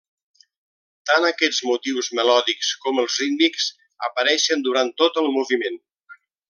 Tant 1.09 1.27
aquests 1.27 1.59
motius 1.71 2.09
melòdics 2.21 2.71
com 2.87 3.03
els 3.05 3.21
rítmics 3.25 3.71
apareixen 4.11 4.69
durant 4.69 4.95
tot 5.03 5.25
el 5.25 5.35
moviment. 5.41 5.83